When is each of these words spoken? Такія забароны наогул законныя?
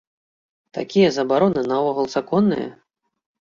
Такія 0.77 1.09
забароны 1.17 1.61
наогул 1.73 2.09
законныя? 2.15 2.67